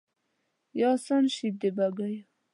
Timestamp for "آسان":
0.95-1.23